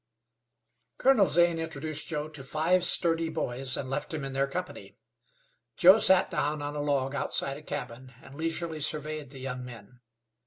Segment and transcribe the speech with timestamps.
[0.97, 4.97] Colonel Zane introduced Joe to five sturdy boys and left him in their company.
[5.77, 10.01] Joe sat down on a log outside a cabin and leisurely surveyed the young men.